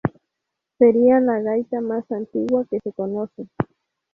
[0.79, 3.47] Sería la gaita más antigua que se conoce.